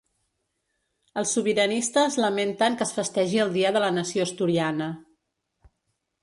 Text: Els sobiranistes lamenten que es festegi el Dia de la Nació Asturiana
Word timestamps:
Els 1.21 1.33
sobiranistes 1.37 2.17
lamenten 2.23 2.77
que 2.79 2.83
es 2.87 2.95
festegi 2.97 3.43
el 3.45 3.53
Dia 3.59 3.73
de 3.77 3.83
la 3.85 3.91
Nació 3.99 4.25
Asturiana 4.29 4.89